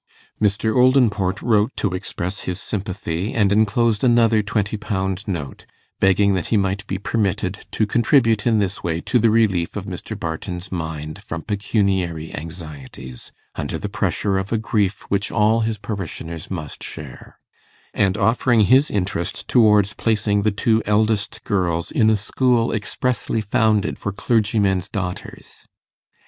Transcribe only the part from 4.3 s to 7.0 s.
twenty pound note, begging that he might be